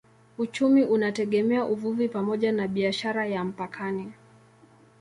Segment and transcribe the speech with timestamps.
[0.37, 4.11] Uchumi unategemea uvuvi pamoja na biashara ya mpakani.